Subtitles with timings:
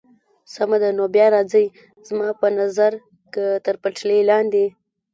[0.53, 1.65] سمه ده، نو بیا راځئ،
[2.07, 2.91] زما په نظر
[3.33, 4.65] که تر پټلۍ لاندې.